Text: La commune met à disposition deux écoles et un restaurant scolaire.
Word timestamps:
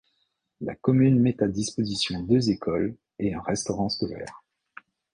La 0.61 0.73
commune 0.73 1.19
met 1.19 1.43
à 1.43 1.47
disposition 1.47 2.23
deux 2.23 2.49
écoles 2.49 2.95
et 3.19 3.35
un 3.35 3.41
restaurant 3.41 3.87
scolaire. 3.87 4.43